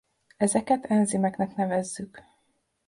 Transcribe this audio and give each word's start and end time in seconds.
Ezeket 0.37 0.85
enzimeknek 0.85 1.53
nevezzük. 1.55 2.23